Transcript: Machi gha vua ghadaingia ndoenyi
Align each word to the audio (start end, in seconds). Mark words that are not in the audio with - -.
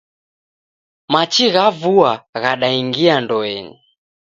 Machi 1.11 1.45
gha 1.53 1.65
vua 1.81 2.11
ghadaingia 2.41 3.15
ndoenyi 3.21 3.75